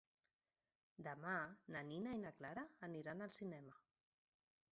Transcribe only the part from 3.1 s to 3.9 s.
al cinema.